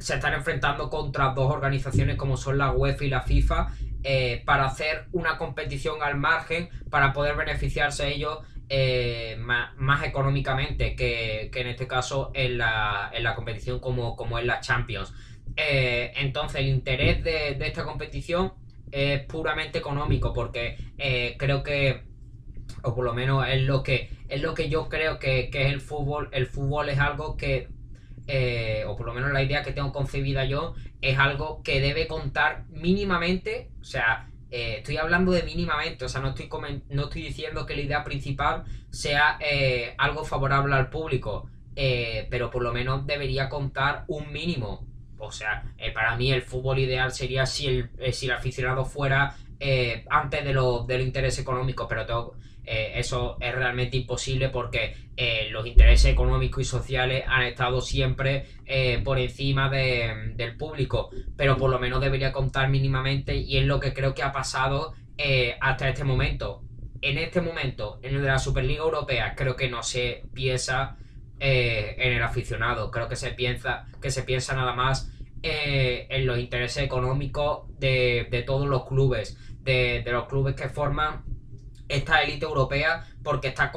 [0.00, 3.68] se están enfrentando contra dos organizaciones como son la UEFA y la FIFA
[4.02, 8.38] eh, para hacer una competición al margen para poder beneficiarse ellos
[9.38, 14.60] más, económicamente que, en este caso en la, en la competición como, como es la
[14.60, 15.12] Champions.
[15.56, 18.52] entonces el interés de, de, esta competición
[18.92, 20.76] es puramente económico porque
[21.36, 22.04] creo que
[22.82, 25.80] o por lo menos es lo que es lo que yo creo que, es el
[25.80, 26.28] fútbol.
[26.32, 27.68] El fútbol es algo que,
[28.32, 32.06] eh, o por lo menos la idea que tengo concebida yo, es algo que debe
[32.06, 36.48] contar mínimamente, o sea, eh, estoy hablando de mínimamente, o sea, no estoy,
[36.90, 42.62] no estoy diciendo que la idea principal sea eh, algo favorable al público, pero por
[42.62, 44.86] lo menos debería contar un mínimo.
[45.18, 45.64] O sea,
[45.94, 49.34] para mí el fútbol ideal sería si el, si el aficionado fuera
[50.10, 52.34] antes de, lo, del interés económico, pero tengo,
[52.64, 58.46] eh, eso es realmente imposible porque eh, los intereses económicos y sociales han estado siempre
[58.66, 63.80] eh, por encima del público, pero por lo menos debería contar mínimamente y es lo
[63.80, 64.94] que creo que ha pasado
[65.60, 66.62] hasta este momento.
[67.02, 70.96] En este momento, en el de la Superliga Europea, creo que no se piensa
[71.38, 76.82] en el aficionado, creo que se piensa, que se piensa nada más en los intereses
[76.82, 81.22] económicos de, todos los clubes, de los clubes que forman
[81.90, 83.72] esta élite europea porque está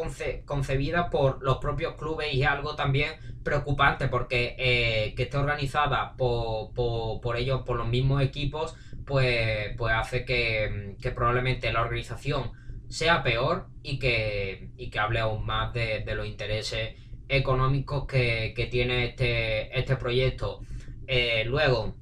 [0.46, 3.12] concebida por los propios clubes y es algo también
[3.44, 10.24] preocupante porque eh, que esté organizada por, ellos, por los mismos equipos, pues, pues hace
[10.24, 12.52] que, probablemente la organización
[12.88, 16.96] sea peor y que, que hable aún más de, los intereses
[17.28, 20.62] económicos que, tiene este, este proyecto.
[21.08, 21.96] Eh, luego,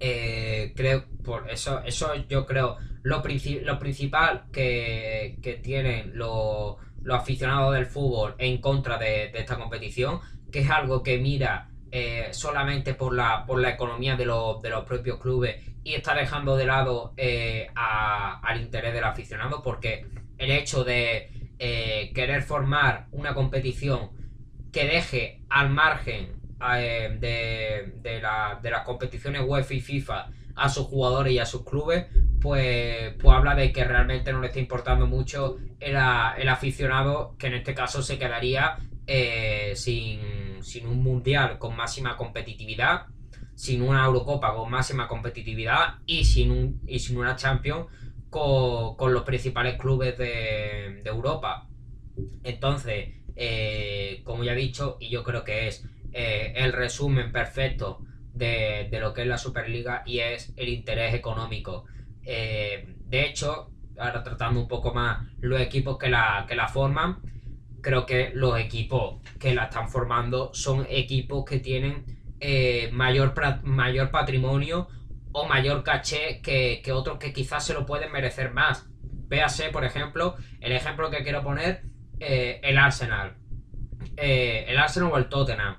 [0.00, 6.76] eh, creo, por eso, eso yo creo lo, principal que, tienen los,
[7.10, 12.94] aficionados del fútbol en contra de, esta competición, que es algo que mira eh, solamente
[12.94, 17.68] por la, por la economía de, los, propios clubes y está dejando de lado eh,
[17.74, 20.06] al interés del aficionado, porque
[20.38, 24.10] el hecho de eh, querer formar una competición
[24.72, 31.32] que deje al margen de, de, de las competiciones UEFA y FIFA a sus jugadores
[31.34, 32.06] y a sus clubes,
[32.44, 37.54] pues, pues habla de que realmente no le está importando mucho el, aficionado, que en
[37.54, 38.76] este caso se quedaría
[39.06, 40.20] eh, sin,
[40.86, 43.06] un mundial con máxima competitividad,
[43.54, 47.86] sin una Eurocopa con máxima competitividad y sin, un, y sin una Champions
[48.28, 51.66] con, los principales clubes de, Europa.
[52.42, 55.82] Entonces, eh, como ya he dicho, y yo creo que es
[56.12, 61.86] eh, el resumen perfecto de, lo que es la Superliga y es el interés económico.
[62.24, 67.18] Eh, de hecho, ahora tratando un poco más los equipos que la, que la forman,
[67.80, 72.04] creo que los equipos que la están formando son equipos que tienen
[72.40, 74.88] eh, mayor, mayor patrimonio
[75.32, 78.86] o mayor caché que, otros que quizás se lo pueden merecer más.
[79.28, 81.82] Véase, por ejemplo, el ejemplo que quiero poner,
[82.20, 83.36] eh, el Arsenal.
[84.16, 85.76] el Arsenal o el Tottenham.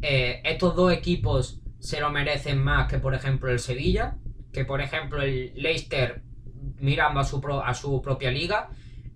[0.00, 4.16] estos dos equipos se lo merecen más que, por ejemplo, el Sevilla,
[4.56, 6.22] que, por ejemplo, el Leicester
[6.78, 8.70] mirando a su, a su propia liga,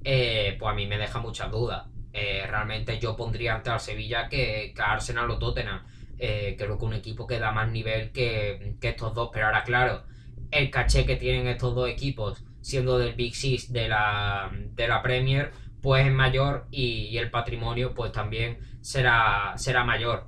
[0.05, 1.87] eh, pues a mí me deja muchas dudas.
[2.13, 5.81] Eh, realmente yo pondría ante al Sevilla que, que Arsenal o Tottenham.
[6.19, 10.03] Eh, creo que un equipo que da más nivel que, estos dos, pero ahora claro,
[10.51, 15.01] el caché que tienen estos dos equipos, siendo del Big Six de la, de la
[15.01, 20.27] Premier, pues es mayor y, y, el patrimonio pues también será, será mayor.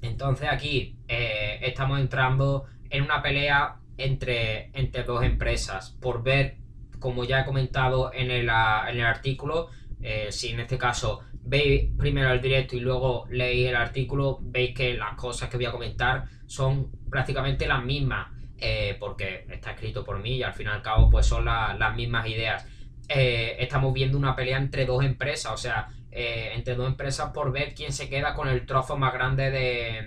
[0.00, 6.56] Entonces aquí estamos entrando en una pelea entre, entre dos empresas por ver,
[6.98, 9.68] como ya he comentado en el, en el artículo,
[10.02, 14.74] eh, si en este caso veis primero el directo y luego leéis el artículo, veis
[14.74, 18.28] que las cosas que voy a comentar son prácticamente las mismas,
[18.58, 21.94] eh, porque está escrito por mí y al fin y al cabo pues son las
[21.96, 22.66] mismas ideas.
[23.08, 27.74] estamos viendo una pelea entre dos empresas, o sea, eh, entre dos empresas por ver
[27.74, 29.50] quién se queda con el trozo más grande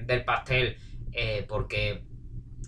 [0.06, 0.78] del pastel.
[1.14, 2.04] Eh, porque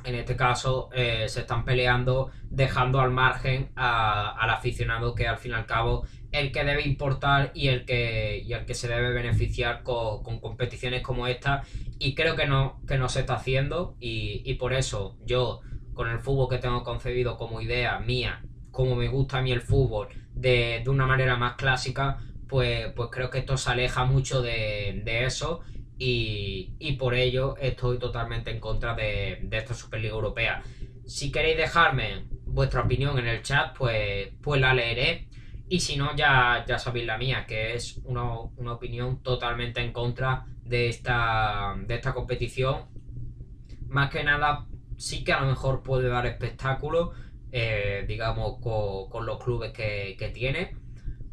[0.05, 5.51] en este caso eh, se están peleando dejando al margen al aficionado que al fin
[5.51, 9.13] y al cabo el que debe importar y el que, y el que se debe
[9.13, 11.63] beneficiar con, competiciones como esta.
[11.97, 13.95] Y creo que no, que no se está haciendo.
[14.01, 15.61] Y, y, por eso yo
[15.93, 19.61] con el fútbol que tengo concebido como idea mía como me gusta a mí el
[19.61, 24.41] fútbol de, de una manera más clásica pues, pues creo que esto se aleja mucho
[24.41, 25.61] de, eso
[25.97, 30.63] y, por ello estoy totalmente en contra de, esta Superliga Europea.
[31.05, 35.27] Si queréis dejarme vuestra opinión en el chat, pues, pues la leeré.
[35.67, 40.45] Y si no, ya, ya sabéis la mía, que es una, opinión totalmente en contra
[40.63, 42.85] de esta, de esta competición.
[43.87, 44.67] Más que nada,
[44.97, 47.13] sí que a lo mejor puede dar espectáculo,
[47.51, 50.75] eh, digamos, con, los clubes que, que, tiene.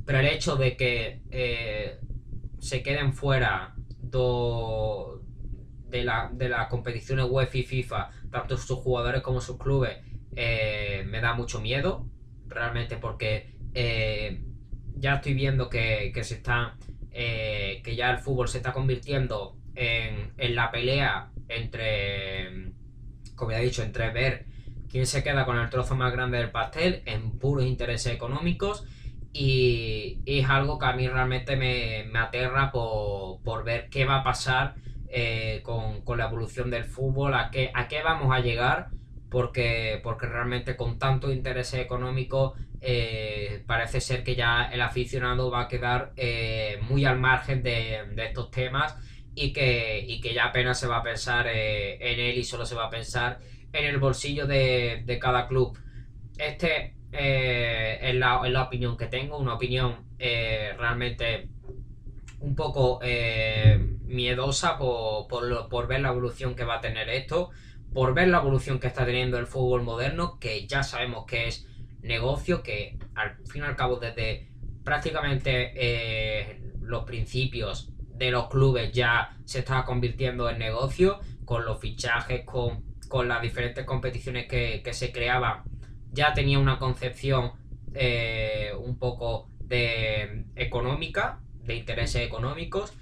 [0.06, 1.98] Pero el hecho de que eh,
[2.58, 3.74] se queden fuera
[4.12, 9.98] de, la, de las competiciones UEFA y FIFA, tanto sus jugadores como sus clubes,
[10.34, 12.06] eh, me da mucho miedo.
[12.46, 14.42] Realmente porque eh,
[14.96, 16.76] ya estoy viendo que, se está.
[17.10, 22.72] Eh, que ya el fútbol se está convirtiendo en, la pelea entre.
[23.34, 24.46] Como ya he dicho, entre ver
[24.90, 28.84] quién se queda con el trozo más grande del pastel en puros intereses económicos.
[29.32, 34.74] Y, es algo que a mí realmente me, aterra por, ver qué va a pasar
[35.08, 38.88] eh, con, la evolución del fútbol, a qué, a qué vamos a llegar,
[39.30, 45.62] porque, porque realmente con tanto interés económico eh, parece ser que ya el aficionado va
[45.62, 48.96] a quedar eh, muy al margen de, estos temas
[49.34, 52.86] y que, que, ya apenas se va a pensar en él y solo se va
[52.86, 53.38] a pensar
[53.72, 55.78] en el bolsillo de, cada club.
[56.38, 61.48] Este es la, opinión que tengo, una opinión realmente
[62.40, 63.00] un poco
[64.06, 65.28] miedosa por,
[65.68, 67.50] por ver la evolución que va a tener esto,
[67.92, 71.66] por ver la evolución que está teniendo el fútbol moderno, que ya sabemos que es
[72.02, 74.48] negocio que al fin y al cabo desde
[74.84, 81.80] prácticamente eh, los principios de los clubes ya se estaba convirtiendo en negocio con los
[81.80, 82.84] fichajes, con,
[83.28, 85.64] las diferentes competiciones que, se creaban
[86.12, 87.52] ya tenía una concepción
[87.94, 92.92] eh, un poco de económica, de intereses económicos,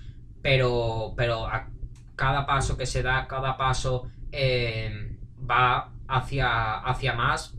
[0.42, 1.68] pero, pero a
[2.16, 7.54] cada paso que se da, cada paso eh, va hacia, hacia más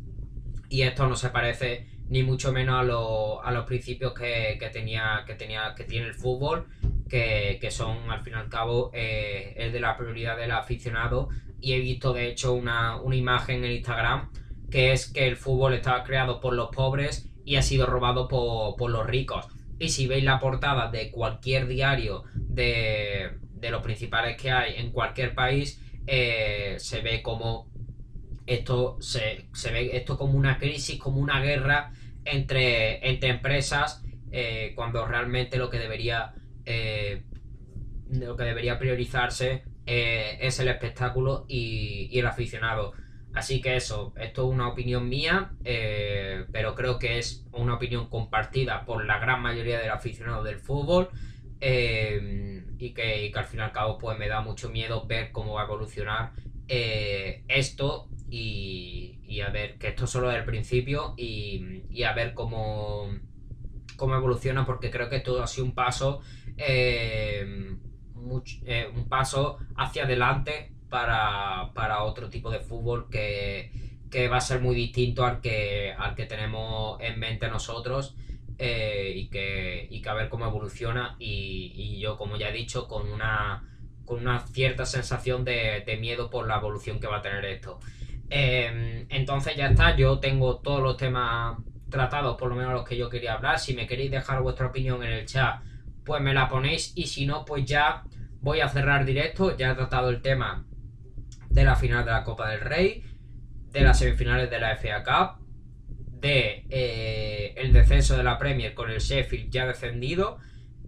[0.69, 5.35] y esto no se parece ni mucho menos a, a los principios que, tenía, que,
[5.35, 6.67] tenía, que tiene el fútbol,
[7.07, 11.29] que, son al fin y al cabo eh, el de la prioridad del aficionado.
[11.59, 14.29] Y he visto de hecho una, imagen en Instagram
[14.72, 18.89] que es que el fútbol estaba creado por los pobres y ha sido robado por,
[18.89, 19.47] los ricos.
[19.78, 23.38] Y si veis la portada de cualquier diario de,
[23.69, 27.69] los principales que hay en cualquier país, eh, se ve como
[28.47, 31.91] esto se, ve esto como una crisis, como una guerra
[32.26, 36.34] entre, entre empresas, eh, cuando realmente lo que debería
[36.65, 37.24] eh,
[38.09, 42.93] lo que debería priorizarse es el espectáculo y, el aficionado.
[43.34, 48.86] Así que eso, esto es una opinión mía, pero creo que es una opinión compartida
[48.86, 51.09] por la gran mayoría del aficionado del fútbol.
[51.61, 55.32] y, que, y, que, al fin y al cabo pues me da mucho miedo ver
[55.32, 56.32] cómo va a evolucionar
[56.67, 63.09] esto y, a ver, que esto solo es el principio y, a ver cómo,
[63.97, 66.21] cómo evoluciona, porque creo que todo ha sido un paso,
[66.57, 67.75] eh,
[68.65, 73.71] eh, un paso hacia adelante para, otro tipo de fútbol que,
[74.29, 78.15] va a ser muy distinto al que, al que tenemos en mente nosotros.
[78.63, 82.87] Eh, y, que, y que a ver cómo evoluciona y, yo como ya he dicho
[82.87, 83.63] con una
[84.05, 87.79] con una cierta sensación de, de miedo por la evolución que va a tener esto.
[88.29, 91.57] Em, entonces ya está, yo tengo todos los temas
[91.89, 93.59] tratados, por lo menos los que yo quería hablar.
[93.59, 95.61] Si me queréis dejar vuestra opinión en el chat,
[96.05, 96.93] pues me la ponéis.
[96.95, 98.03] Y si no, pues ya
[98.41, 99.55] voy a cerrar directo.
[99.57, 100.65] Ya he tratado el tema
[101.51, 103.03] de la final de la Copa del Rey,
[103.71, 105.41] de las semifinales de la FA Cup,
[106.19, 110.37] de eh, el descenso de la Premier con el Sheffield ya descendido,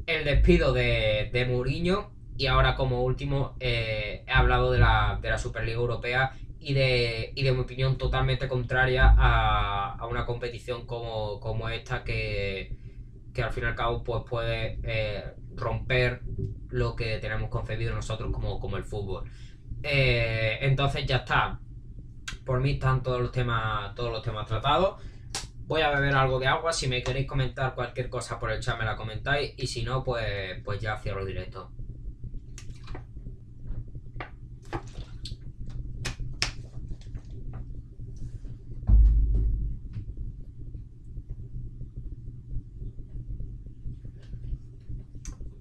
[0.05, 5.29] el despido de, de Mourinho y ahora como último eh, he hablado de la, de
[5.29, 10.85] la Superliga Europea y de, y de mi opinión totalmente contraria a, a una competición
[10.85, 12.77] como, como esta que,
[13.33, 15.23] que, al fin y al cabo pues puede eh,
[15.55, 16.21] romper
[16.69, 19.29] lo que tenemos concebido nosotros como, como el fútbol.
[19.83, 21.59] Eh, entonces ya está.
[22.45, 25.01] Por mí están todos los temas, todos los temas tratados.
[25.65, 26.73] Voy a beber algo de agua.
[26.73, 29.53] Si me queréis comentar cualquier cosa por el chat me la comentáis.
[29.57, 31.71] Y si no, pues, pues ya cierro directo.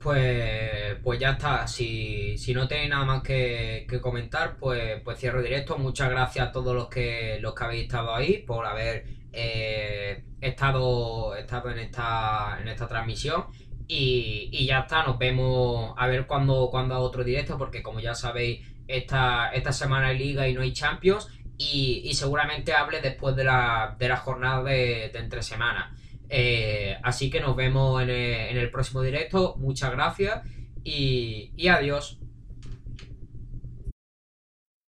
[0.02, 1.66] Pues, pues ya está.
[1.68, 5.78] Si, no tenéis nada más que, comentar, pues, pues cierro directo.
[5.78, 11.36] Muchas gracias a todos los que, los que habéis estado ahí por haber eh, estado,
[11.36, 13.44] estado en, esta, en esta transmisión.
[13.86, 18.66] Y, ya está, nos vemos a ver cuándo cuando otro directo, porque como ya sabéis,
[18.88, 21.28] esta, esta semana hay liga y no hay Champions.
[21.58, 26.01] Y, seguramente hable después de la, de la jornada de, de entre semanas.
[26.34, 29.54] Eh, así que nos vemos en el, próximo directo.
[29.58, 30.42] Muchas gracias
[30.82, 32.21] y adiós.